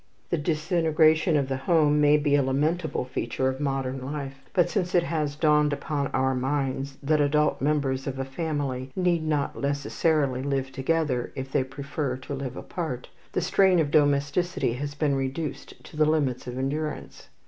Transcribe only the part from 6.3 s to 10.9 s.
minds that adult members of a family need not necessarily live